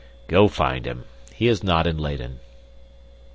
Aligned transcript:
"Go 0.27 0.47
find 0.47 0.87
him. 0.87 1.03
He 1.35 1.47
is 1.47 1.63
not 1.63 1.85
in 1.85 1.99
Leyden." 1.99 2.39